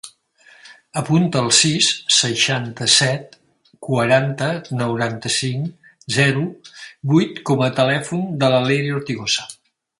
Apunta 1.01 1.41
el 1.45 1.51
sis, 1.57 1.89
seixanta-set, 2.19 3.37
quaranta, 3.89 4.49
noranta-cinc, 4.81 5.87
zero, 6.19 6.49
vuit 7.15 7.41
com 7.51 7.65
a 7.69 7.73
telèfon 7.83 8.29
de 8.45 8.55
la 8.57 8.67
Leire 8.69 8.95
Ortigosa. 9.03 9.51